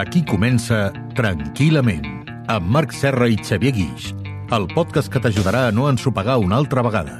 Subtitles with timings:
[0.00, 2.06] Aquí comença Tranquil·lament,
[2.48, 4.14] amb Marc Serra i Xavier Guix,
[4.56, 7.18] el podcast que t'ajudarà a no ensopegar una altra vegada.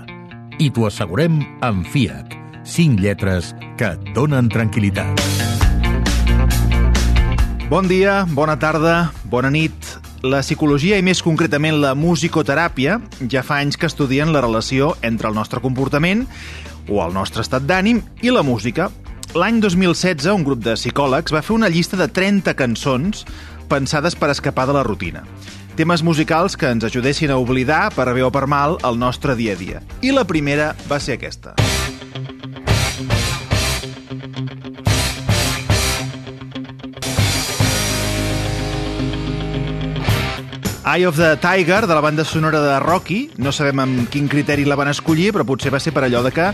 [0.56, 2.32] I t'ho assegurem amb FIAC,
[2.64, 5.20] 5 lletres que et donen tranquil·litat.
[7.68, 9.76] Bon dia, bona tarda, bona nit.
[10.24, 12.96] La psicologia i més concretament la musicoteràpia
[13.28, 16.24] ja fa anys que estudien la relació entre el nostre comportament
[16.88, 18.88] o el nostre estat d'ànim i la música.
[19.30, 23.22] L'any 2016 un grup de psicòlegs va fer una llista de 30 cançons
[23.70, 25.22] pensades per escapar de la rutina.
[25.78, 29.54] Temes musicals que ens ajudessin a oblidar, per bé o per mal, el nostre dia
[29.54, 29.84] a dia.
[30.02, 31.54] I la primera va ser aquesta.
[40.84, 43.30] Eye of the Tiger, de la banda sonora de Rocky.
[43.36, 46.32] No sabem amb quin criteri la van escollir, però potser va ser per allò de
[46.32, 46.46] que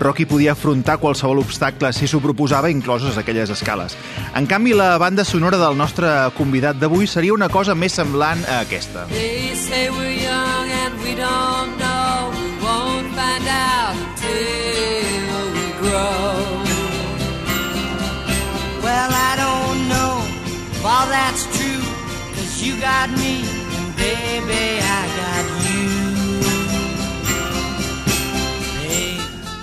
[0.00, 3.96] Rocky podia afrontar qualsevol obstacle si s'ho proposava, incloses aquelles escales.
[4.34, 6.08] En canvi, la banda sonora del nostre
[6.38, 9.06] convidat d'avui seria una cosa més semblant a aquesta.
[9.12, 12.32] They say we're young and we don't know.
[12.64, 13.94] Won't find out
[14.24, 16.64] we grow.
[18.80, 21.84] Well, I don't know if that's true,
[22.36, 23.44] cause you got me,
[24.14, 24.83] baby,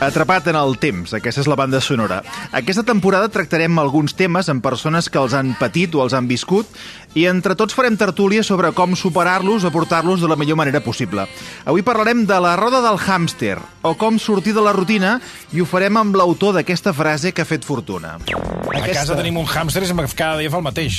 [0.01, 2.23] Atrapat en el temps, aquesta és la banda sonora.
[2.57, 6.65] Aquesta temporada tractarem alguns temes amb persones que els han patit o els han viscut
[7.13, 11.27] i entre tots farem tertúlia sobre com superar-los o portar-los de la millor manera possible.
[11.69, 15.19] Avui parlarem de la roda del hàmster o com sortir de la rutina
[15.53, 18.15] i ho farem amb l'autor d'aquesta frase que ha fet fortuna.
[18.17, 20.97] A casa tenim un hàmster i sembla que cada dia fa el mateix.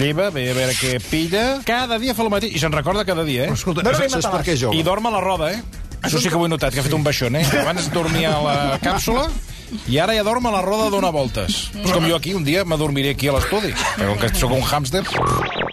[0.00, 2.56] Lleva, ve a veure què pilla, cada dia fa el mateix.
[2.56, 3.58] I se'n recorda cada dia, eh?
[3.58, 4.80] Escolta, no saps, saps per què jove?
[4.80, 5.87] I dorm a la roda, eh?
[6.02, 7.44] Això sí que ho he notat, que ha fet un baixón, eh?
[7.62, 9.28] Abans dormia a la càpsula
[9.90, 11.68] i ara ja dorm a la roda a donar voltes.
[11.74, 13.74] És com jo aquí, un dia m'adormiré aquí a l'estudi.
[13.98, 15.04] Com que sóc un hàmster...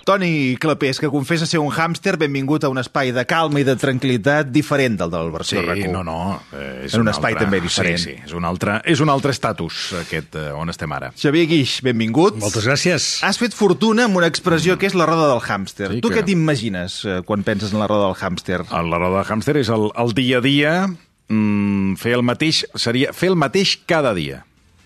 [0.06, 3.74] Toni Clapés, que confessa ser un hàmster, benvingut a un espai de calma i de
[3.76, 5.90] tranquil·litat diferent del del versió Sí, RAC1.
[5.92, 6.18] no, no.
[6.54, 7.98] eh, És En un espai també diferent.
[7.98, 11.10] Sí, sí, és un altre, és un altre estatus, aquest eh, on estem ara.
[11.18, 12.38] Xavier Guix, benvingut.
[12.38, 13.08] Moltes gràcies.
[13.26, 15.90] Has fet fortuna amb una expressió que és la roda del hàmster.
[15.96, 18.62] Sí tu que- què t'imagines eh, quan penses en la roda del hàmster?
[18.72, 20.88] El- La roda de hàmster és el, el dia a dia,
[21.30, 24.46] mm, fer el mateix, seria fer el mateix cada dia.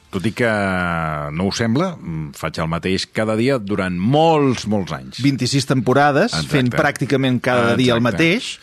[0.10, 0.50] Tot i que
[1.38, 5.22] no ho sembla, mm, faig el mateix cada dia durant molts, molts anys.
[5.22, 6.50] 26 temporades, Exacte.
[6.56, 8.02] fent pràcticament cada dia el Exacte.
[8.02, 8.60] mateix.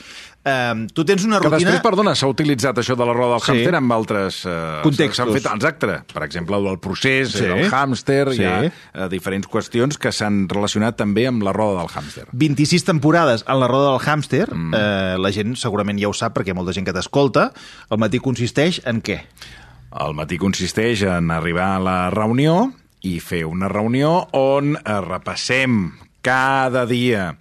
[0.46, 1.72] Um, tu tens una Que rutina...
[1.72, 3.50] després, perdona, s'ha utilitzat això de la roda del Sí.
[3.50, 4.44] hàmster amb altres...
[4.46, 5.16] Eh, Contextos.
[5.16, 5.96] S'han fet, exacte.
[6.14, 7.38] Per exemple, el procés, Sí.
[7.38, 7.44] sí.
[7.46, 8.42] del hàmster, Sí.
[8.42, 12.26] hi ha eh, diferents qüestions que s'han relacionat també amb la roda del hàmster.
[12.32, 14.74] 26 temporades en la roda del hàmster, mm.
[14.74, 17.52] eh, la gent segurament ja ho sap perquè molta gent que t'escolta,
[17.90, 19.24] el matí consisteix en què?
[19.94, 22.72] El matí consisteix en arribar a la reunió
[23.06, 25.92] i fer una reunió on eh, repassem
[26.26, 27.36] cada dia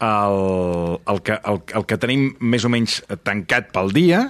[0.00, 4.26] el, el, que, el, el que tenim més o menys tancat pel dia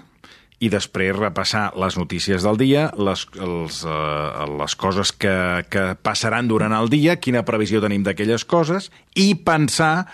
[0.60, 5.34] i després repassar les notícies del dia, les, els, eh, les coses que,
[5.72, 10.04] que passaran durant el dia, quina previsió tenim d'aquelles coses, i pensar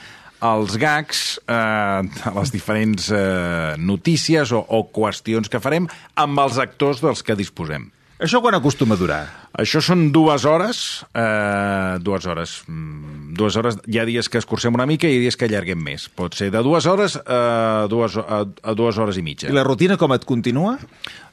[0.44, 7.02] els gags, eh, les diferents eh, notícies o, o qüestions que farem amb els actors
[7.04, 7.90] dels que disposem.
[8.16, 9.24] Això quan acostuma a durar?
[9.60, 10.78] Això són dues hores,
[11.12, 15.18] eh, dues hores, mm, dues hores, hi ha dies que escurcem una mica i hi
[15.18, 16.08] ha dies que allarguem més.
[16.08, 19.50] Pot ser de dues hores a dues, a, a dues hores i mitja.
[19.52, 20.78] I la rutina com et continua?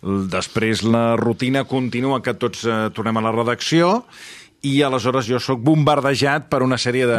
[0.03, 4.03] Després la rutina continua que tots eh, tornem a la redacció
[4.63, 7.18] i aleshores jo sóc bombardejat per una sèrie de,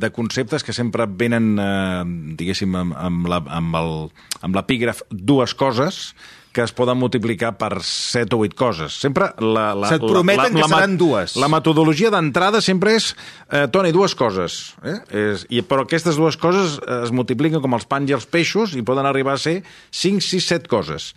[0.00, 2.04] de conceptes que sempre venen, eh,
[2.38, 4.08] diguéssim, amb, amb la- amb el-
[4.40, 6.14] amb l'epígraf dues coses
[6.56, 8.94] que es poden multiplicar per 7 o 8 coses.
[8.96, 9.74] Sempre la...
[9.76, 11.34] la Se't prometen que ma- seran dues.
[11.36, 13.10] La metodologia d'entrada sempre és,
[13.52, 14.72] eh, Toni, dues coses.
[14.80, 14.96] Eh?
[15.12, 18.80] És, i, però aquestes dues coses es multipliquen com els pans i els peixos i
[18.80, 19.58] poden arribar a ser
[19.92, 21.10] 5, 6, 7 coses.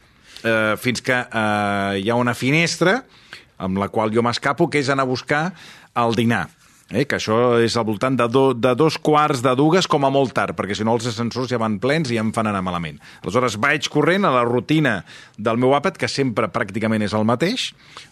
[0.44, 3.06] Eh, fins que eh, hi ha una finestra
[3.60, 5.44] amb la qual jo m'escapo, que és anar a buscar
[6.00, 6.48] el dinar.
[6.90, 10.10] Eh, que això és al voltant de, do, de dos quarts de dues com a
[10.10, 12.64] molt tard, perquè si no els ascensors ja van plens i ja em fan anar
[12.66, 12.98] malament.
[13.22, 14.96] Aleshores vaig corrent a la rutina
[15.38, 17.68] del meu àpat, que sempre pràcticament és el mateix,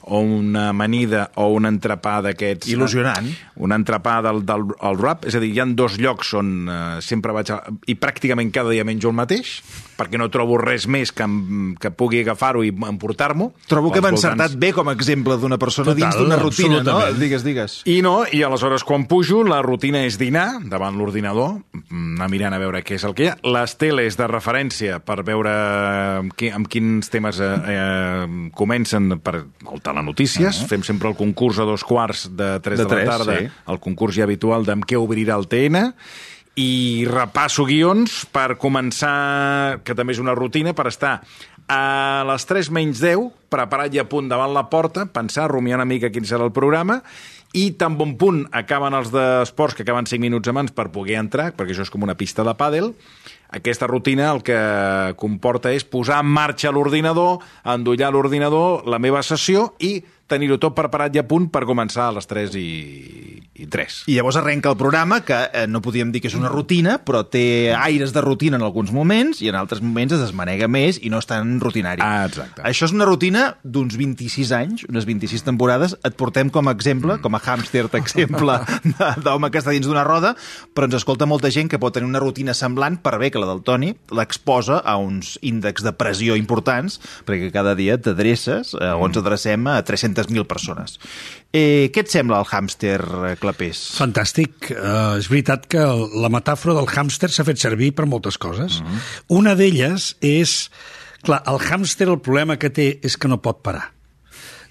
[0.05, 2.69] o una amanida o un entrepà d'aquests...
[2.69, 3.31] Il·lusionant.
[3.57, 6.79] Un entrepà del, del el rap, és a dir, hi ha dos llocs on eh,
[7.01, 7.55] sempre vaig...
[7.57, 9.57] A, I pràcticament cada dia menjo el mateix,
[9.97, 13.51] perquè no trobo res més que, em, que pugui agafar-ho i emportar-m'ho.
[13.67, 16.83] Trobo que m'ha voltants- encertat bé com a exemple d'una persona Total, dins d'una rutina,
[16.83, 16.99] no?
[17.17, 17.81] Digues, digues.
[17.85, 22.53] I no, i aleshores quan pujo, la rutina és dinar davant l'ordinador, mm, anar mirant
[22.53, 23.37] a veure què és el que hi ha.
[23.43, 25.49] Les teles de referència per veure
[26.19, 30.63] amb, qui, amb quins temes eh, eh, comencen per el telenotícies.
[30.69, 33.47] Fem sempre el concurs a dos quarts de 3 De de, la tarda, sí.
[33.67, 35.93] el concurs ja habitual d'amb què obrirà el TN,
[36.57, 41.19] i repasso guions per començar, que també és una rutina, per estar
[41.69, 45.87] a les 3 menys 10, preparat i a punt davant la porta, pensar, rumiar una
[45.87, 47.01] mica quin serà el programa,
[47.53, 51.51] i tan bon punt acaben els d'esports, que acaben 5 minuts abans per poder entrar,
[51.53, 52.91] perquè això és com una pista de pàdel,
[53.53, 54.57] aquesta rutina el que
[55.19, 61.15] comporta és posar en marxa l'ordinador, endollar l'ordinador, la meva sessió, i tenir-ho tot preparat
[61.15, 62.67] i a punt per començar a les 3 i,
[63.63, 64.03] i 3.
[64.11, 67.23] I llavors arrenca el programa, que eh, no podíem dir que és una rutina, però
[67.29, 71.09] té aires de rutina en alguns moments i en altres moments es desmanega més i
[71.09, 72.01] no és tan rutinari.
[72.03, 72.61] Ah, exacte.
[72.67, 75.95] Això és una rutina d'uns 26 anys, unes 26 temporades.
[76.03, 77.21] Et portem com a exemple, Mm.
[77.23, 80.35] com a hàmster exemple de- d'home que està dins d'una roda,
[80.75, 83.47] però ens escolta molta gent que pot tenir una rutina semblant, per bé que la
[83.47, 88.99] del Toni l'exposa a uns índexs de pressió importants, perquè cada dia t'adreces, eh, o
[89.01, 89.05] Mm.
[89.07, 89.77] ens adrecem a
[90.17, 90.97] 300.000 persones.
[91.53, 92.97] Eh, què et sembla el hàmster,
[93.31, 93.83] eh, Clapés?
[93.97, 94.71] Fantàstic.
[94.73, 95.83] Uh, és veritat que
[96.17, 98.81] la metàfora del hàmster s'ha fet servir per moltes coses.
[99.29, 100.57] Una d'elles és...
[101.25, 103.87] Clar, el hàmster el problema que té és que no pot parar.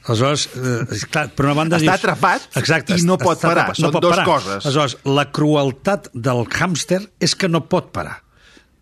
[0.07, 1.81] Aleshores, eh, clar, per una banda...
[1.81, 3.65] Està dius- atrapat Exacte, i no pot parar.
[3.67, 4.27] atrapat, Són pot dos parar.
[4.29, 4.61] coses.
[4.69, 8.21] Aleshores, la crueltat del hàmster és que no pot parar.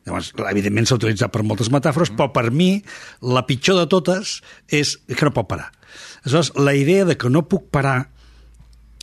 [0.04, 2.76] Llavors, evidentment s'ha utilitzat per moltes metàfores, però per mi
[3.24, 5.70] la pitjor de totes és que no pot parar.
[6.24, 8.14] Aleshores, la idea de que no puc parar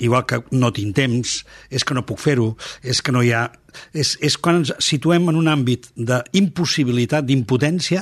[0.02, 3.46] igual que no tinc temps, és que no puc fer-ho, és que no hi ha...
[3.96, 8.02] És, és quan ens situem en un àmbit d'impossibilitat, d'impotència,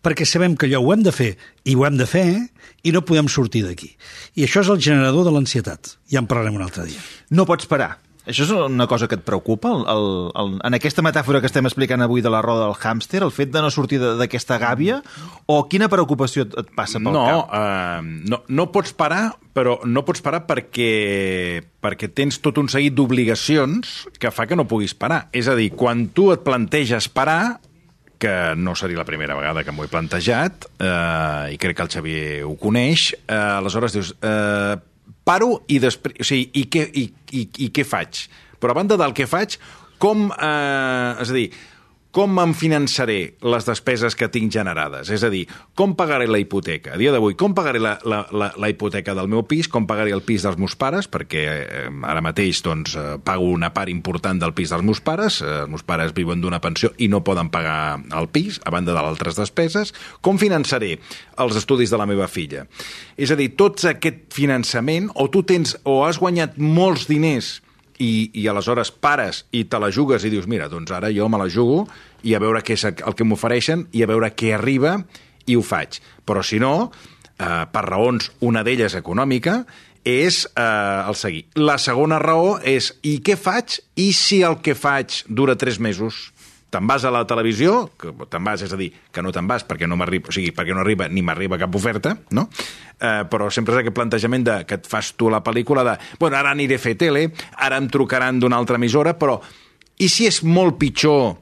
[0.00, 1.32] perquè sabem que allò ho hem de fer
[1.68, 2.24] i ho hem de fer
[2.86, 3.90] i no podem sortir d'aquí.
[4.38, 5.96] I això és el generador de l'ansietat.
[6.08, 7.02] Ja en parlarem un altre dia.
[7.34, 7.96] No pots parar.
[8.22, 9.72] Això és una cosa que et preocupa?
[9.74, 10.04] El, el,
[10.38, 13.50] el, en aquesta metàfora que estem explicant avui de la roda del hàmster, el fet
[13.50, 15.00] de no sortir d'aquesta gàbia?
[15.50, 17.50] O quina preocupació et, et passa pel no, cap?
[17.50, 19.24] uh, no, no pots parar,
[19.56, 20.92] però no pots parar perquè,
[21.82, 23.92] perquè tens tot un seguit d'obligacions
[24.22, 25.26] que fa que no puguis parar.
[25.34, 27.58] És a dir, quan tu et planteges parar,
[28.22, 31.90] que no seria la primera vegada que m'ho he plantejat, eh, i crec que el
[31.90, 34.76] Xavier ho coneix, eh, aleshores dius, eh,
[35.28, 36.18] paro i després...
[36.20, 38.26] O sigui, i què, i, i, i què faig?
[38.62, 39.58] Però a banda del que faig,
[40.02, 40.28] com...
[40.32, 41.46] Eh, és a dir,
[42.12, 45.08] com em finançaré les despeses que tinc generades?
[45.14, 45.46] És a dir,
[45.78, 46.92] com pagaré la hipoteca?
[46.92, 49.70] A dia d'avui, com pagaré la, la, la, la hipoteca del meu pis?
[49.72, 51.08] Com pagaré el pis dels meus pares?
[51.08, 55.40] Perquè eh, ara mateix doncs, eh, pago una part important del pis dels meus pares.
[55.40, 58.92] Eh, els meus pares viuen d'una pensió i no poden pagar el pis, a banda
[58.92, 59.96] de altres despeses.
[60.20, 60.98] Com finançaré
[61.40, 62.68] els estudis de la meva filla?
[63.16, 67.62] És a dir, tots aquest finançament, o tu tens, o has guanyat molts diners
[68.02, 71.38] i, i aleshores pares i te la jugues i dius, mira, doncs ara jo me
[71.40, 71.84] la jugo
[72.26, 74.98] i a veure què és el que m'ofereixen i a veure què arriba
[75.46, 76.00] i ho faig.
[76.26, 76.90] Però si no,
[77.38, 79.62] eh, per raons, una d'elles econòmica,
[80.04, 80.62] és eh,
[81.06, 81.44] el seguir.
[81.54, 83.78] La segona raó és, i què faig?
[83.96, 86.32] I si el que faig dura tres mesos?
[86.72, 89.66] Te'n vas a la televisió, que te'n vas, és a dir, que no te'n vas
[89.68, 92.46] perquè no m'arriba, o sigui, perquè no arriba ni m'arriba cap oferta, no?
[92.96, 96.38] Eh, però sempre és aquest plantejament de, que et fas tu la pel·lícula de, bueno,
[96.38, 97.26] ara aniré a fer tele,
[97.60, 99.36] ara em trucaran d'una altra emissora, però
[100.00, 101.34] i si és molt pitjor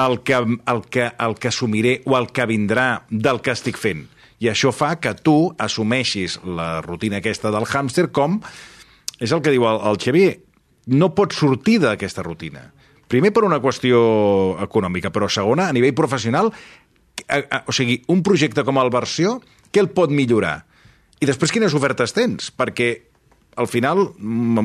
[0.00, 4.06] el que, el, que, el que assumiré o el que vindrà del que estic fent?
[4.42, 8.40] I això fa que tu assumeixis la rutina aquesta del hàmster com,
[9.20, 10.32] és el que diu el, el Xavier,
[10.96, 12.70] no pots sortir d'aquesta rutina.
[13.12, 13.98] Primer per una qüestió
[14.64, 16.48] econòmica, però segona, a nivell professional,
[17.28, 19.36] a, a, o sigui, un projecte com el Versió,
[19.72, 20.62] què el pot millorar?
[21.20, 22.48] I després quines ofertes tens?
[22.56, 22.94] Perquè
[23.60, 24.64] al final mm,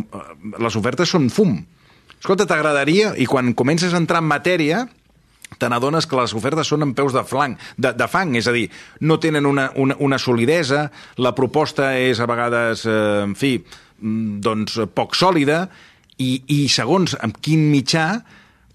[0.64, 1.58] les ofertes són fum.
[2.18, 4.86] Escolta, t'agradaria, i quan comences a entrar en matèria,
[5.60, 8.56] te n'adones que les ofertes són en peus de, flanc, de, de fang, és a
[8.56, 8.66] dir,
[9.04, 10.88] no tenen una, una, una solidesa,
[11.20, 15.66] la proposta és a vegades, eh, en fi, mm, doncs poc sòlida,
[16.18, 18.08] i, i segons amb quin mitjà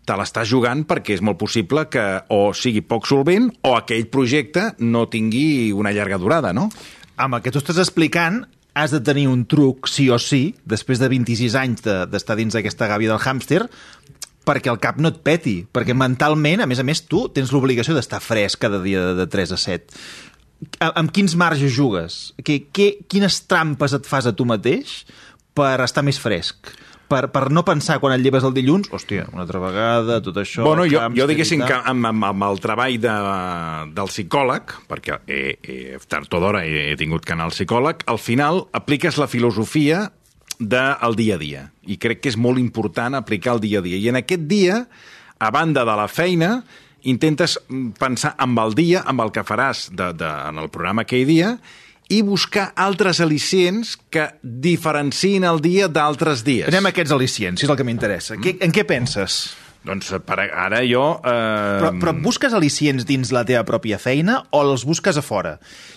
[0.07, 2.03] te l'estàs jugant perquè és molt possible que
[2.35, 6.69] o sigui poc solvent o aquell projecte no tingui una llarga durada, no?
[7.17, 8.43] Amb el que tu estàs explicant,
[8.75, 12.43] has de tenir un truc, sí o sí, després de 26 anys de- d'estar de,
[12.43, 13.67] dins d'aquesta gàbia del hàmster,
[14.49, 17.95] perquè el cap no et peti, perquè mentalment, a més a més, tu tens l'obligació
[17.95, 20.01] d'estar fresc cada dia de, de 3 a 7.
[20.81, 22.33] A- Amb quins marges jugues?
[22.43, 25.05] Que, que, quines trampes et fas a tu mateix
[25.55, 26.73] per estar més fresc?
[27.13, 30.65] Per, per no pensar quan et lleves el dilluns, hòstia, una altra vegada, tot això...
[30.65, 33.17] Bueno, jo, jo diguéssim que amb, amb, amb el treball de,
[33.93, 35.77] del psicòleg, perquè he, he,
[36.09, 40.07] tard o d'hora he, he tingut que anar al psicòleg, al final apliques la filosofia
[40.57, 41.67] del dia a dia.
[41.85, 44.01] I crec que és molt important aplicar el dia a dia.
[44.01, 44.81] I en aquest dia,
[45.37, 46.55] a banda de la feina,
[47.13, 47.59] intentes
[48.01, 51.57] pensar amb el dia, amb el que faràs de, de, en el programa aquell dia,
[52.13, 56.69] i buscar altres al·licients que diferencin el dia d'altres dies.
[56.73, 58.37] Anem a aquests al·licients, si és el que m'interessa.
[58.37, 58.61] Mm.
[58.69, 59.43] En què penses?
[59.83, 61.03] Doncs per ara jo...
[61.27, 61.31] Eh...
[61.83, 65.57] Però, però busques al·licients dins la teva pròpia feina o els busques a fora?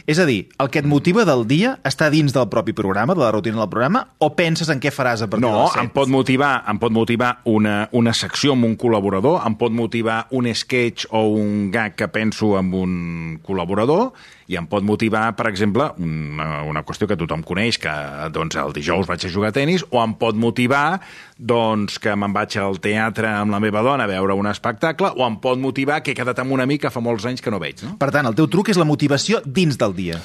[0.10, 3.22] És a dir, el que et motiva del dia està dins del propi programa, de
[3.22, 5.84] la rutina del programa, o penses en què faràs a partir No, de les 7?
[5.86, 10.24] em pot motivar, em pot motivar una, una secció amb un col·laborador, em pot motivar
[10.34, 12.98] un sketch o un gag que penso amb un
[13.45, 14.15] col·laborador,
[14.48, 17.94] i em pot motivar, per exemple, una, una qüestió que tothom coneix, que
[18.34, 21.00] doncs, el dijous vaig a jugar a tennis, o em pot motivar
[21.38, 25.25] doncs, que me'n vaig al teatre amb la meva dona a veure un espectacle, o
[25.25, 27.62] em pot motivar que he quedat amb un amic que fa molts anys que no
[27.62, 27.82] veig.
[27.86, 27.96] No?
[28.02, 30.22] Per tant, el teu truc és la motivació dins del dia.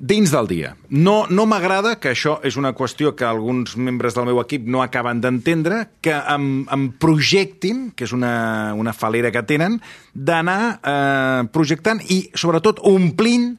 [0.00, 0.72] Dins del dia.
[0.90, 4.82] No, no m'agrada, que això és una qüestió que alguns membres del meu equip no
[4.82, 9.78] acaben d'entendre, que em, em projectin, que és una, una falera que tenen,
[10.12, 13.52] d'anar eh, projectant i, sobretot, omplint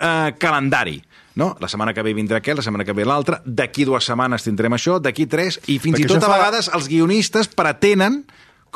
[0.00, 0.98] eh, calendari.
[1.38, 1.52] No?
[1.62, 4.74] La setmana que ve vindrà aquest, la setmana que ve l'altra, d'aquí dues setmanes tindrem
[4.74, 8.24] això, d'aquí tres, i fins Perquè i tot a fa- vegades els guionistes pretenen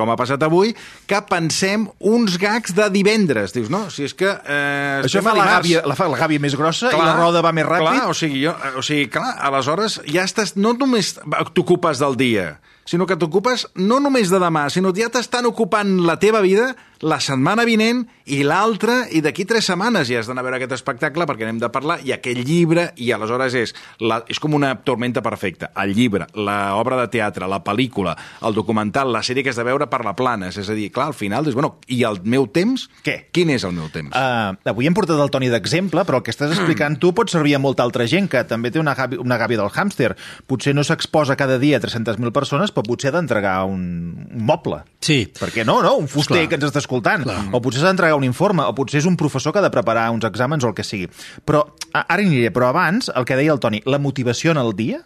[0.03, 0.75] com ha passat avui,
[1.09, 3.55] que pensem uns gags de divendres.
[3.55, 4.29] Dius, no, si és que...
[4.29, 7.55] Eh, Això fa la gàbia, la, fa la gàbia més grossa i la roda va
[7.55, 7.89] més ràpid.
[8.03, 11.15] Clar, o sigui, jo, o sigui, clar, aleshores ja estàs, no només
[11.55, 12.47] t'ocupes del dia,
[12.89, 16.73] sinó que t'ocupes no només de demà, sinó que ja t'estan ocupant la teva vida
[17.03, 20.77] la setmana vinent i l'altra, i d'aquí tres setmanes ja has d'anar a veure aquest
[20.77, 24.77] espectacle perquè anem de parlar, i aquell llibre, i aleshores és, la, és com una
[24.87, 25.73] tormenta perfecta.
[25.83, 28.15] El llibre, l'obra de teatre, la pel·lícula,
[28.47, 30.53] el documental, la sèrie que has de veure per la plana.
[30.53, 32.87] És a dir, clar, al final dius, bueno, i el meu temps?
[33.03, 33.17] Què?
[33.35, 34.15] Quin és el meu temps?
[34.15, 37.57] Uh, avui hem portat el Toni d'exemple, però el que estàs explicant tu pot servir
[37.59, 40.13] a molta altra gent que també té una gàbia, una gàbia del hàmster.
[40.47, 43.83] Potser no s'exposa cada dia a 300.000 persones, però potser ha d'entregar un,
[44.31, 44.85] un moble.
[45.03, 45.25] Sí.
[45.35, 45.97] Perquè no, no?
[45.99, 46.49] Un fuster Clar.
[46.49, 47.25] que ens està escoltant.
[47.25, 47.49] Clar.
[47.53, 50.11] O potser s'ha d'entregar un informe, o potser és un professor que ha de preparar
[50.13, 51.09] uns exàmens o el que sigui.
[51.49, 54.75] Però, ara hi aniré, però abans, el que deia el Toni, la motivació en el
[54.77, 55.01] dia,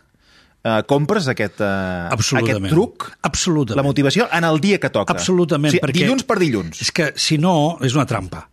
[0.64, 2.66] eh, compres aquest, Absolutament.
[2.66, 3.82] aquest truc, Absolutament.
[3.82, 5.14] la motivació en el dia que toca.
[5.14, 6.04] Absolutament, o sigui, perquè...
[6.04, 6.82] Dilluns per dilluns.
[6.82, 8.48] És que, si no, és una trampa.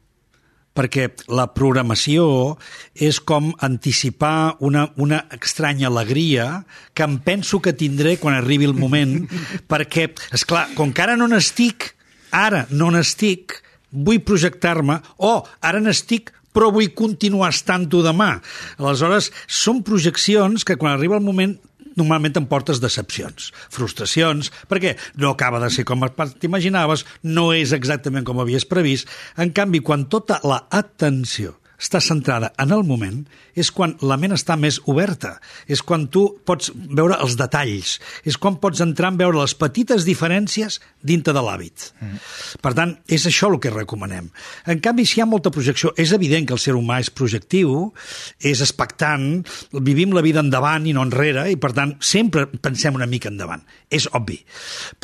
[0.74, 2.58] Perquè la programació
[2.98, 6.66] és com anticipar una, una estranya alegria
[6.98, 9.28] que em penso que tindré quan arribi el moment,
[9.70, 11.94] perquè, és clar, com que ara no n'estic,
[12.34, 13.60] ara no n'estic,
[13.94, 18.36] vull projectar-me, o oh, ara n'estic, però vull continuar estant-ho demà.
[18.78, 21.56] Aleshores, són projeccions que quan arriba el moment
[21.98, 26.02] normalment em portes decepcions, frustracions, perquè no acaba de ser com
[26.42, 29.10] t'imaginaves, no és exactament com havies previst.
[29.38, 33.24] En canvi, quan tota la atenció està centrada en el moment,
[33.60, 35.36] és quan la ment està més oberta,
[35.68, 40.08] és quan tu pots veure els detalls, és quan pots entrar en veure les petites
[40.08, 41.90] diferències dintre de l'hàbit.
[42.00, 42.22] Mm.
[42.64, 44.30] Per tant, és això el que recomanem.
[44.70, 47.92] En canvi, si hi ha molta projecció, és evident que el ser humà és projectiu,
[48.40, 49.44] és expectant,
[49.84, 53.66] vivim la vida endavant i no enrere, i per tant, sempre pensem una mica endavant.
[53.94, 54.40] És obvi.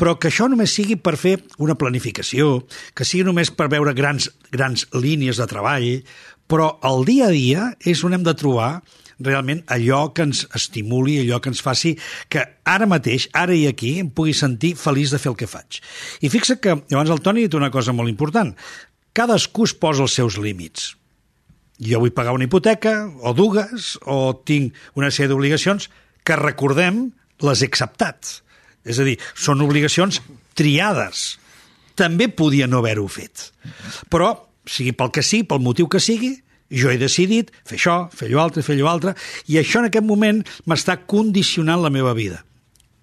[0.00, 2.64] Però que això només sigui per fer una planificació,
[2.96, 5.90] que sigui només per veure grans, grans línies de treball,
[6.50, 8.80] però el dia a dia és on hem de trobar
[9.20, 11.92] realment allò que ens estimuli, allò que ens faci
[12.32, 15.80] que ara mateix, ara i aquí, em pugui sentir feliç de fer el que faig.
[16.24, 18.54] I fixa que llavors el Toni ha dit una cosa molt important.
[19.16, 20.94] Cadascú es posa els seus límits.
[21.80, 25.88] Jo vull pagar una hipoteca, o dues, o tinc una sèrie d'obligacions
[26.24, 27.08] que, recordem,
[27.40, 28.40] les he acceptat.
[28.84, 30.20] És a dir, són obligacions
[30.56, 31.38] triades.
[31.96, 33.50] També podia no haver-ho fet.
[34.12, 34.34] Però,
[34.70, 36.36] sigui pel que sigui, pel motiu que sigui,
[36.70, 39.14] jo he decidit fer això, fer allò altre, fer allò altre,
[39.50, 42.44] i això en aquest moment m'està condicionant la meva vida.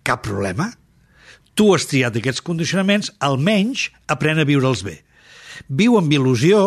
[0.07, 0.69] Cap problema.
[1.57, 5.01] Tu has triat aquests condicionaments, almenys aprèn a viure'ls bé.
[5.73, 6.59] Viu amb il·lusió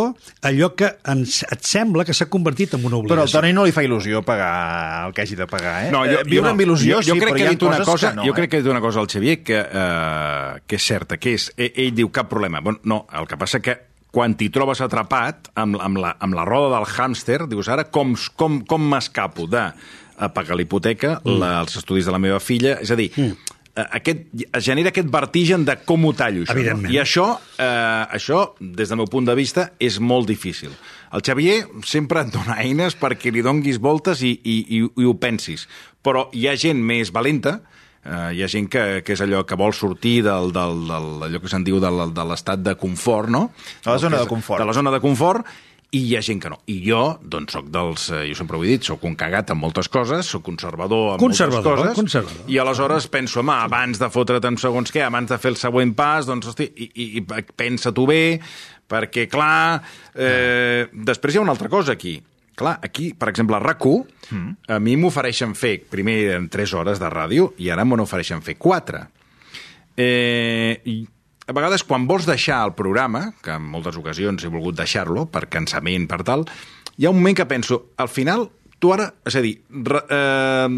[0.48, 3.38] allò que ens, et sembla que s'ha convertit en una Però al obligació.
[3.38, 4.48] Toni no li fa il·lusió pagar
[5.06, 5.92] el que hagi de pagar, eh?
[5.94, 6.50] No, jo, Eh, Viure jo no.
[6.50, 8.32] amb il·lusió, jo, jo sí, crec però que hi ha coses cosa, que no, jo
[8.32, 8.34] eh?
[8.40, 11.52] crec que ha dit una cosa al Xavier que, eh, que és certa, que és,
[11.56, 12.60] ell, ell diu cap problema.
[12.60, 13.78] Bueno, no, el que passa que
[14.14, 18.16] quan t'hi trobes atrapat amb, amb, la, amb la roda del hàmster, dius ara com,
[18.36, 19.68] com, com m'escapo de
[20.34, 21.38] pagar la hipoteca, mm.
[21.40, 23.56] la, els estudis de la meva filla, és a dir, mm.
[23.86, 26.76] aquest, es genera aquest vertigen de com ho tallo, això.
[26.76, 26.90] No?
[26.92, 27.26] I això,
[27.56, 30.74] eh, això, des del meu punt de vista, és molt difícil.
[31.16, 35.16] El Xavier sempre et dona eines perquè li donguis voltes i, i, i, i ho
[35.18, 35.66] pensis.
[36.04, 37.60] Però hi ha gent més valenta,
[38.04, 41.40] eh, hi ha gent que, que és allò que vol sortir del, del, del, allò
[41.42, 43.50] que se'n diu del, de l'estat de confort, no?
[43.84, 44.60] De la zona és- de confort.
[44.62, 45.46] De la zona de confort,
[45.90, 46.60] i hi ha gent que no.
[46.70, 48.04] I jo, doncs, soc dels...
[48.14, 51.18] eh, Jo sempre ho he dit, sóc un cagat en moltes coses, sóc conservador en
[51.18, 52.44] Conservador, moltes coses, conservador.
[52.48, 55.92] i aleshores penso, home, abans de fotre't en segons què, abans de fer el següent
[55.98, 58.38] pas, doncs, hosti, i, i, i pensa tu bé,
[58.90, 59.82] perquè, clar,
[60.14, 62.20] eh, després hi ha una altra cosa aquí.
[62.60, 64.68] Clar, aquí, per exemple, a rac mm.
[64.68, 68.58] a mi m'ofereixen fer, primer en 3 hores de ràdio, i ara me n'ofereixen fer
[68.60, 69.00] 4.
[69.96, 70.96] Eh, i
[71.48, 75.48] a vegades, quan vols deixar el programa, que en moltes ocasions he volgut deixar-lo, per
[75.48, 76.44] cansament, per tal,
[76.98, 79.56] hi ha un moment que penso, al final, tu ara, és a dir,
[79.88, 80.68] re, eh,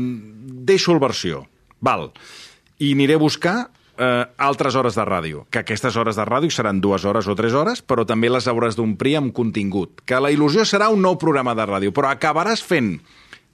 [0.70, 1.42] deixo el versió,
[1.82, 2.12] val,
[2.78, 3.56] i aniré a buscar
[3.98, 7.54] eh, altres hores de ràdio, que aquestes hores de ràdio seran dues hores o tres
[7.54, 11.56] hores, però també les hauràs d'omplir amb contingut, que la il·lusió serà un nou programa
[11.58, 12.96] de ràdio, però acabaràs fent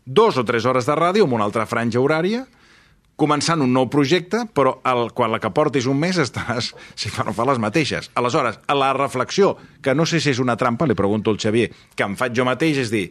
[0.04, 2.46] dos o tres hores de ràdio amb una altra franja horària,
[3.18, 7.26] començant un nou projecte, però el, quan la que portis un mes estaràs, si fa
[7.26, 8.12] no fa, les mateixes.
[8.14, 11.72] Aleshores, a la reflexió, que no sé si és una trampa, li pregunto al Xavier,
[11.98, 13.08] que em faig jo mateix, és dir,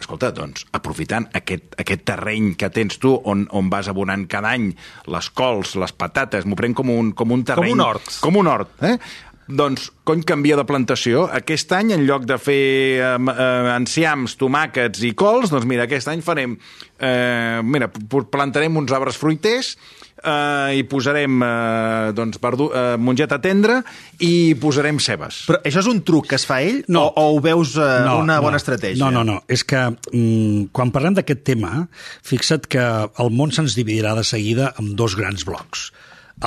[0.00, 4.70] escolta, doncs, aprofitant aquest, aquest terreny que tens tu, on, on vas abonant cada any
[5.10, 7.76] les cols, les patates, m'ho prenc com un, com un terreny...
[7.76, 8.14] un hort.
[8.24, 8.96] Com un hort, eh?
[9.50, 11.24] Doncs, cony, canvia de plantació.
[11.34, 12.60] Aquest any, en lloc de fer
[13.02, 16.54] eh, eh, enciams, tomàquets i cols, doncs mira, aquest any farem...
[17.00, 19.74] Eh, mira, plantarem uns arbres fruiters
[20.22, 23.80] eh, i posarem eh, doncs, verdu, eh, mongeta tendra
[24.26, 25.44] i posarem cebes.
[25.50, 27.06] Però això és un truc que es fa ell No.
[27.08, 27.88] o, o ho veus eh,
[28.20, 29.00] una bona estratègia?
[29.02, 29.40] No, no, no.
[29.48, 31.86] És que mm, quan parlem d'aquest tema,
[32.26, 32.84] fixa't que
[33.20, 35.90] el món se'ns dividirà de seguida en dos grans blocs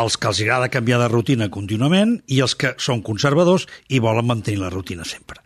[0.01, 4.25] els que els agrada canviar de rutina contínuament i els que són conservadors i volen
[4.25, 5.41] mantenir la rutina sempre.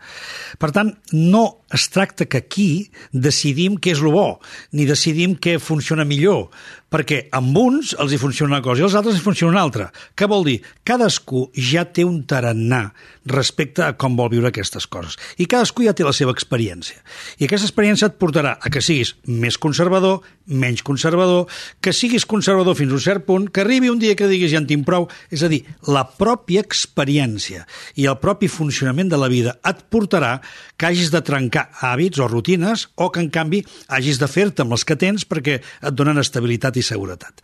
[0.59, 1.43] Per tant, no
[1.73, 2.69] es tracta que aquí
[3.11, 4.39] decidim què és el bo,
[4.71, 6.47] ni decidim què funciona millor,
[6.93, 9.89] perquè amb uns els hi funciona una cosa i als altres els funciona una altra.
[10.15, 10.57] Què vol dir?
[10.87, 12.87] Cadascú ja té un tarannà
[13.27, 15.17] respecte a com vol viure aquestes coses.
[15.37, 17.01] I cadascú ja té la seva experiència.
[17.37, 21.51] I aquesta experiència et portarà a que siguis més conservador, menys conservador,
[21.83, 24.61] que siguis conservador fins a un cert punt, que arribi un dia que diguis ja
[24.61, 25.09] en tinc prou.
[25.29, 27.65] És a dir, la pròpia experiència
[27.99, 30.37] i el propi funcionament de la vida et portarà
[30.77, 34.75] que hagis de trencar hàbits o rutines o que, en canvi, hagis de fer-te amb
[34.75, 37.41] les que tens perquè et donen estabilitat i seguretat.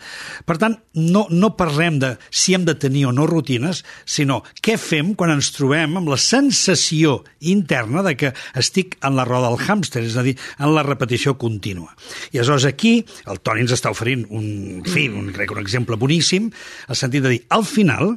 [0.47, 4.77] Per tant, no, no parlem de si hem de tenir o no rutines, sinó què
[4.81, 7.19] fem quan ens trobem amb la sensació
[7.53, 11.37] interna de que estic en la roda del hàmster, és a dir, en la repetició
[11.41, 11.91] contínua.
[12.31, 16.51] I aleshores aquí el Toni ens està oferint un, fi, un, crec un exemple boníssim,
[16.89, 18.15] el sentit de dir, al final,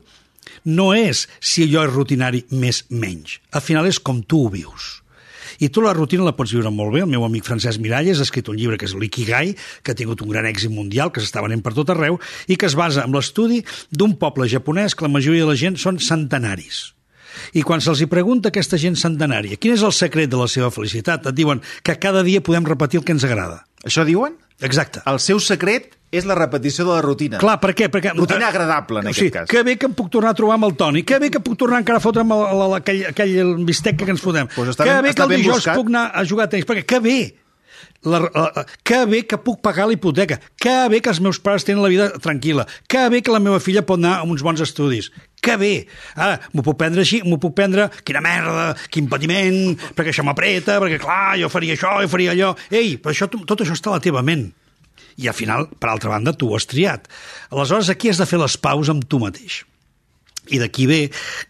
[0.67, 3.41] no és si allò és rutinari més menys.
[3.53, 5.06] Al final és com tu ho vius.
[5.61, 7.05] I tu la rutina la pots viure molt bé.
[7.05, 10.23] El meu amic Francesc Miralles ha escrit un llibre que és l'Ikigai, que ha tingut
[10.25, 13.15] un gran èxit mundial, que s'està venent per tot arreu, i que es basa en
[13.17, 16.97] l'estudi d'un poble japonès que la majoria de la gent són centenaris.
[17.53, 20.49] I quan se'ls hi pregunta a aquesta gent centenària quin és el secret de la
[20.49, 23.65] seva felicitat, et diuen que cada dia podem repetir el que ens agrada.
[23.85, 24.39] Això diuen?
[24.65, 25.03] Exacte.
[25.07, 27.39] El seu secret és la repetició de la rutina.
[27.43, 27.89] Clar, per què?
[27.93, 29.49] Perquè, Rutina agradable, en o aquest sigui, cas.
[29.51, 31.57] Que bé que em puc tornar a trobar amb el Toni, que bé que puc
[31.59, 34.47] tornar encara a fotre'm el, el, el, aquell, aquell bistec que ens fotem.
[34.55, 35.77] Pues està que ben- bé està que el dijous buscat.
[35.81, 37.19] puc anar a jugar a tenis, perquè que bé!
[38.07, 41.41] La, la, la, que bé que puc pagar la hipoteca, que bé que els meus
[41.43, 44.45] pares tenen la vida tranquil·la, que bé que la meva filla pot anar a uns
[44.47, 45.11] bons estudis,
[45.43, 45.73] que bé!
[46.15, 50.79] Ara, m'ho puc prendre així, m'ho puc prendre, quina merda, quin patiment, perquè això m'apreta,
[50.81, 52.53] perquè clar, jo faria això, jo faria allò...
[52.71, 54.47] Ei, però això, tot això està a la teva ment
[55.17, 57.09] i al final, per altra banda, tu ho has triat.
[57.51, 59.63] Aleshores, aquí has de fer les paus amb tu mateix.
[60.53, 60.99] I d'aquí ve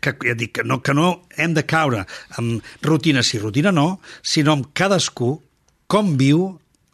[0.00, 2.06] que, ja dic, que, no, que no hem de caure
[2.40, 5.34] en rutina sí, rutina no, sinó amb cadascú
[5.86, 6.46] com viu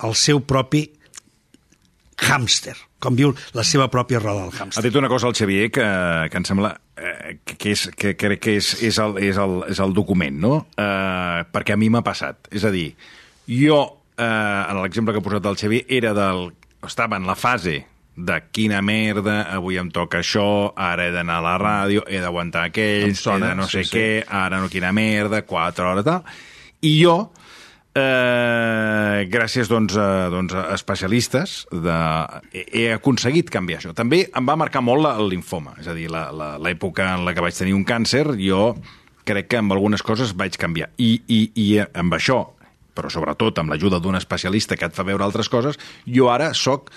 [0.03, 0.89] el seu propi
[2.23, 4.83] hàmster, com viu la seva pròpia roda del Ha hàmster.
[4.85, 5.87] dit una cosa al Xavier que,
[6.31, 9.81] que em sembla eh, que, és, que crec que és, és, el, és, el, és
[9.83, 10.55] el document, no?
[10.77, 12.51] Eh, perquè a mi m'ha passat.
[12.51, 12.93] És a dir,
[13.47, 13.81] jo,
[14.23, 16.53] eh, en l'exemple que ha posat el Xavier, era del,
[16.87, 17.81] estava en la fase
[18.15, 22.67] de quina merda, avui em toca això, ara he d'anar a la ràdio, he d'aguantar
[22.69, 23.97] aquells, sona, he de no sé sí, sí.
[23.97, 26.23] què, ara no quina merda, quatre hores, tal.
[26.85, 27.15] I jo,
[27.95, 31.97] eh, gràcies doncs, a, doncs, a especialistes, de,
[32.53, 33.95] he, he aconseguit canviar això.
[33.97, 37.25] També em va marcar molt la- el linfoma, és a dir, la- la- l'època en
[37.25, 38.75] la que vaig tenir un càncer, jo
[39.25, 40.91] crec que amb algunes coses vaig canviar.
[40.99, 42.43] I, i, i amb això,
[42.95, 46.93] però sobretot amb l'ajuda d'un especialista que et fa veure altres coses, jo ara sóc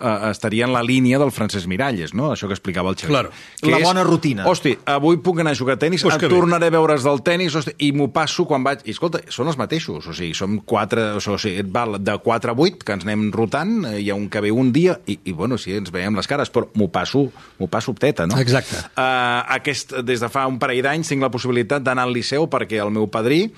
[0.00, 2.30] eh, estaria en la línia del Francesc Miralles, no?
[2.32, 3.10] Això que explicava el Xavier.
[3.10, 3.30] Claro.
[3.60, 4.46] Que La bona rutina.
[4.48, 6.28] Hosti, avui puc anar a jugar a tennis, Pues et bé.
[6.28, 8.84] tornaré a veure's del tennis, hosti, i m'ho passo quan vaig...
[8.88, 11.10] I escolta, són els mateixos, o sigui, som quatre...
[11.18, 14.16] O sigui, et val de 4 a 8, que ens anem rotant, eh, hi ha
[14.16, 16.88] un que ve un dia, i, i bueno, sí, ens veiem les cares, però m'ho
[16.92, 17.26] passo,
[17.58, 18.38] m'ho passo teta, no?
[18.38, 18.76] Exacte.
[18.96, 22.78] Uh, aquest, des de fa un parell d'anys tinc la possibilitat d'anar al Liceu perquè
[22.82, 23.48] el meu padrí,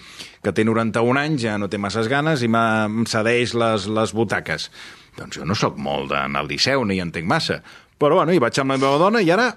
[0.43, 4.71] que té 91 anys, ja no té masses ganes i em cedeix les, les butaques.
[5.19, 7.61] Doncs jo no sóc molt d'anar al Liceu, ni entenc massa.
[8.01, 9.51] Però bueno, hi vaig amb la meva dona i ara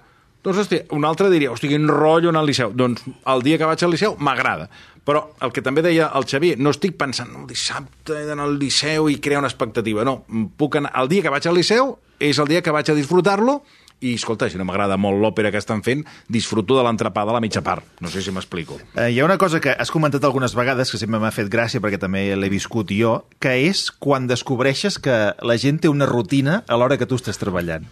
[0.44, 2.74] doncs, hosti, un altre diria, hosti, quin rotllo anar al Liceu.
[2.76, 4.68] Doncs el dia que vaig al Liceu m'agrada.
[5.04, 8.58] Però el que també deia el Xavier, no estic pensant, no, dissabte he d'anar al
[8.60, 10.04] Liceu i crear una expectativa.
[10.08, 10.22] No,
[10.60, 10.94] puc anar...
[11.00, 13.62] el dia que vaig al Liceu és el dia que vaig a disfrutar-lo
[14.02, 17.42] i, escolta, si no m'agrada molt l'òpera que estan fent, disfruto de l'entrepada a la
[17.44, 17.86] mitja part.
[18.02, 18.80] No sé si m'explico.
[18.96, 21.80] Eh, hi ha una cosa que has comentat algunes vegades que sempre m'ha fet gràcia
[21.84, 26.64] perquè també l'he viscut jo, que és quan descobreixes que la gent té una rutina
[26.68, 27.86] a l'hora que tu estàs treballant.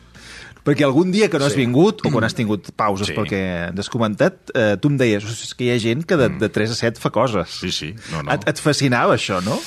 [0.61, 3.13] Perquè algun dia que no has vingut, o quan has tingut pauses Sí.
[3.13, 3.17] sí.
[3.17, 3.39] pel que
[3.81, 6.49] has comentat, eh, tu em deies "Ostres, és que hi ha gent que de, de
[6.49, 7.49] 3 a 7 fa coses.
[7.49, 7.95] Sí, sí.
[8.11, 8.31] No, no.
[8.31, 9.57] Et, et fascinava això, no?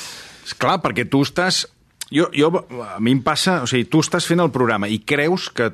[0.47, 1.67] És clar, perquè tu estàs...
[2.13, 2.53] Jo, jo,
[2.95, 3.63] a mi em passa...
[3.65, 5.73] O sigui, tu estàs fent el programa i creus que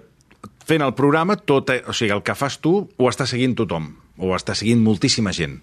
[0.70, 3.90] fent el programa, tot, eh, o sigui, el que fas tu ho està seguint tothom,
[4.20, 5.58] o està seguint moltíssima gent.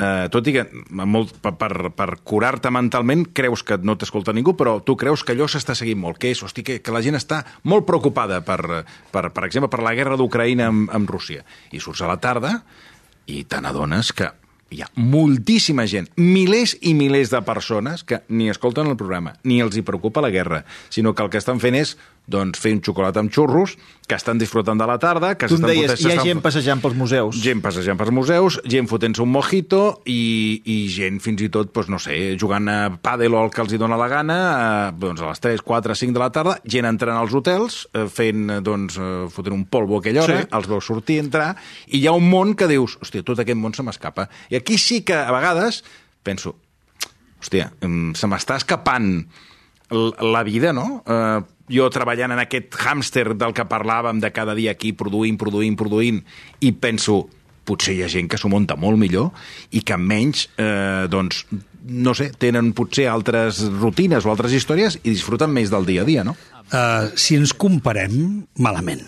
[0.00, 0.62] Uh, tot i que
[0.96, 5.34] molt, per, per, per curar-te mentalment creus que no t'escolta ningú, però tu creus que
[5.36, 8.86] allò s'està seguint molt, que és, hosti, que, que la gent està molt preocupada per,
[9.12, 11.44] per, per exemple, per la guerra d'Ucraïna amb, amb Rússia.
[11.76, 12.62] I surts a la tarda
[13.28, 14.30] i te n'adones que
[14.70, 19.60] hi ha moltíssima gent, milers i milers de persones que ni escolten el programa, ni
[19.60, 21.96] els hi preocupa la guerra, sinó que el que estan fent és
[22.30, 23.74] doncs, fer un xocolat amb xurros,
[24.10, 26.96] que estan disfrutant de la tarda, que Tu em deies, hi ha gent passejant pels
[26.98, 27.36] museus.
[27.44, 31.90] Gent passejant pels museus, gent fotent-se un mojito i, i gent fins i tot, doncs,
[31.92, 35.22] no sé, jugant a pàdel o el que els hi dóna la gana, eh, doncs
[35.22, 38.58] a les 3, 4, 5 de la tarda, gent entrant als hotels, eh, fent, eh,
[38.66, 40.48] doncs, eh, fotent un polvo a aquella hora, Sí.
[40.58, 41.52] els veus sortir, entrar,
[41.86, 44.28] i hi ha un món que dius, hòstia, tot aquest món se m'escapa.
[44.50, 45.84] I aquí sí que, a vegades,
[46.26, 46.56] penso,
[47.40, 49.26] hòstia, se m'està escapant
[49.90, 51.02] la vida, no?
[51.06, 51.40] Eh,
[51.70, 56.22] jo treballant en aquest hàmster del que parlàvem de cada dia aquí, produint, produint, produint,
[56.60, 57.22] i penso,
[57.70, 59.30] potser hi ha gent que s'ho munta molt millor
[59.76, 61.44] i que menys, eh, doncs,
[61.80, 66.08] no sé, tenen potser altres rutines o altres històries i disfruten més del dia a
[66.08, 66.36] dia, no?
[66.70, 69.02] Uh, si ens comparem, malament.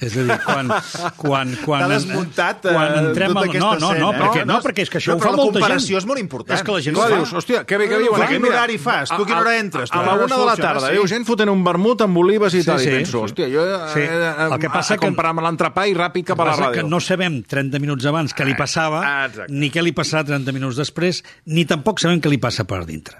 [0.00, 0.70] És a dir, quan...
[1.16, 3.48] quan, quan T'ha desmuntat, eh, quan entrem tota al...
[3.50, 4.46] aquesta No, no, no, escena, perquè, eh?
[4.48, 5.62] no, perquè és que això No, ho fa però la molta gent.
[5.62, 6.56] comparació és molt important.
[6.58, 7.16] És que la gent Clar, ho fa.
[7.22, 8.00] dius, hòstia, que bé que.
[8.06, 9.08] Però quin Mira, horari fas?
[9.10, 9.90] Tu a quina hora entres?
[9.92, 10.86] A a la una de la tarda.
[10.88, 10.94] Sí.
[10.96, 12.80] Veu gent fotent un vermut amb olives i Sí, tal.
[12.80, 14.00] sí, I penso, hòstia, jo Sí.
[14.00, 16.56] he de, El que passa a, a que- comprar-me l'entrepà i ràpid cap a la
[16.56, 16.72] ràdio.
[16.72, 19.52] que no sabem 30 minuts abans què li passava, Ah, exacte.
[19.52, 23.16] ni què li passarà 30 minuts després, ni tampoc sabem què li passa per dintre.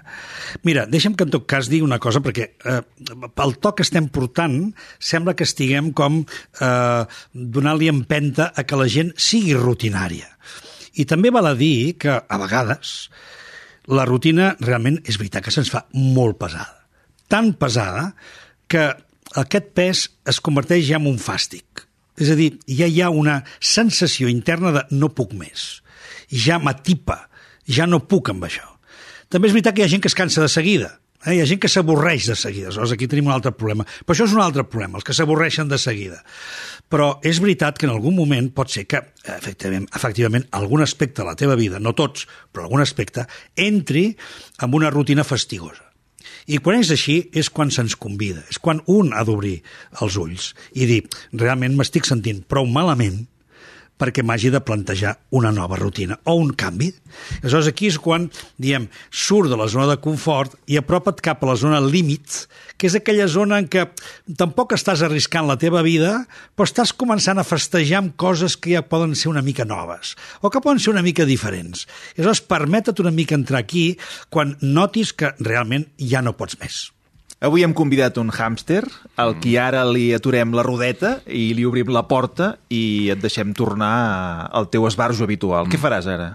[0.63, 2.81] Mira, deixa'm que en tot cas digui una cosa, perquè eh,
[3.43, 6.23] el to que estem portant sembla que estiguem com
[6.61, 10.29] eh, donant-li empenta a que la gent sigui rutinària.
[10.97, 13.09] I també val a dir que, a vegades,
[13.87, 16.87] la rutina realment és veritat que se'ns fa molt pesada.
[17.27, 18.13] Tan pesada
[18.67, 18.89] que
[19.39, 21.85] aquest pes es converteix ja en un fàstic.
[22.17, 25.83] És a dir, ja hi ha una sensació interna de no puc més.
[26.31, 27.27] Ja m'atipa,
[27.69, 28.65] ja no puc amb això.
[29.29, 30.95] També és veritat que hi ha gent que es cansa de seguida.
[31.25, 31.33] Eh?
[31.33, 32.69] Hi ha gent que s'avorreix de seguida.
[32.69, 33.87] Aleshores, aquí tenim un altre problema.
[34.05, 36.21] Però això és un altre problema, els que s'avorreixen de seguida.
[36.91, 39.01] Però és veritat que en algun moment pot ser que,
[39.33, 44.11] efectivament, efectivament algun aspecte de la teva vida, no tots, però algun aspecte, entri
[44.61, 45.83] en una rutina fastigosa.
[46.47, 49.57] I quan és així és quan se'ns convida, és quan un ha d'obrir
[50.01, 51.01] els ulls i dir,
[51.33, 53.25] realment m'estic sentint prou malament
[53.97, 56.91] perquè m'hagi de plantejar una nova rutina o un canvi.
[57.41, 58.29] Aleshores, aquí és quan,
[58.61, 62.45] diem, surt de la zona de confort i apropa't cap a la zona límit,
[62.77, 63.87] que és aquella zona en què
[64.37, 66.13] tampoc estàs arriscant la teva vida,
[66.55, 70.51] però estàs començant a festejar amb coses que ja poden ser una mica noves o
[70.53, 71.87] que poden ser una mica diferents.
[72.15, 73.87] Aleshores, permeta't una mica entrar aquí
[74.29, 76.87] quan notis que realment ja no pots més.
[77.37, 78.79] Avui hem convidat un hàmster,
[79.21, 83.51] al qui ara li aturem la rodeta i li obrim la porta i et deixem
[83.53, 85.69] tornar al teu esbarjo habitual.
[85.69, 86.31] Què faràs ara?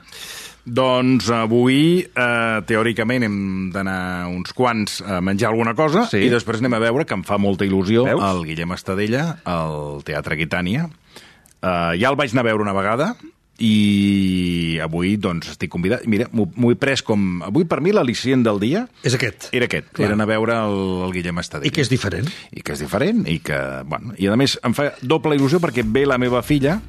[0.62, 3.38] Doncs avui, eh, teòricament, hem
[3.74, 6.18] d'anar uns quants a menjar alguna cosa Sí.
[6.22, 8.22] i després anem a veure, que em fa molta il·lusió, Veus?
[8.22, 10.86] el Guillem Estadella, al Teatre Aquitània.
[10.86, 13.16] Eh, ja el vaig anar a veure una vegada
[13.62, 16.06] i avui doncs estic convidat.
[16.10, 17.42] Mira, m'ho he pres com...
[17.46, 19.50] Avui per mi l'al·licient del dia És aquest.
[19.54, 20.08] era aquest, Clar.
[20.08, 21.70] era anar a veure el, el Guillem Estadella.
[21.70, 22.30] I que és diferent.
[22.50, 25.86] I que és diferent, i que, bueno, i a més em fa doble il·lusió perquè
[25.86, 26.80] ve la meva filla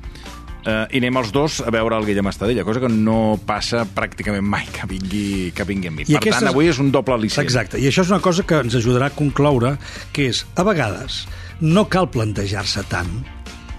[0.66, 4.46] eh, i anem els dos a veure el Guillem Estadella, cosa que no passa pràcticament
[4.46, 6.08] mai que vingui, que vingui amb mi.
[6.08, 7.46] I per aquesta tant, avui és un doble al·licient.
[7.46, 9.76] Exacte, i això és una cosa que ens ajudarà a concloure,
[10.16, 11.24] que és, a vegades,
[11.62, 13.14] no cal plantejar-se tant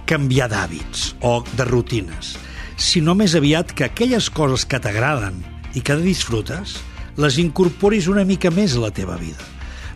[0.06, 2.34] canviar d'hàbits o de rutines,
[2.76, 5.40] sinó més aviat que aquelles coses que t'agraden
[5.74, 6.76] i que disfrutes,
[7.16, 9.42] les incorporis una mica més a la teva vida.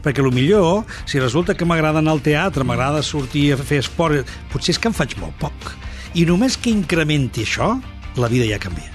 [0.03, 4.29] Perquè lo millor, si resulta que m'agrada anar al teatre, m'agrada sortir a fer esport,
[4.53, 5.73] potser és que en faig molt poc.
[6.15, 7.75] I només que incrementi això,
[8.17, 8.95] la vida ja canvia.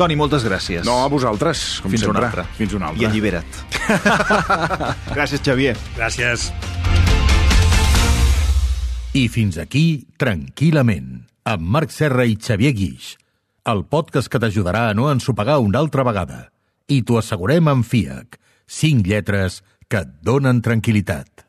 [0.00, 0.80] Toni, moltes gràcies.
[0.88, 2.16] No, a vosaltres, com Fins sempre.
[2.16, 2.46] una altra.
[2.56, 3.02] Fins una altra.
[3.02, 3.58] I allibera't.
[5.16, 5.76] gràcies, Xavier.
[5.98, 6.48] Gràcies.
[9.12, 13.14] I fins aquí, tranquil·lament, amb Marc Serra i Xavier Guix,
[13.72, 16.40] el podcast que t'ajudarà a no ensopegar una altra vegada.
[16.88, 21.46] I t'ho assegurem amb FIAC, cinc lletres que et donen tranquil·litat.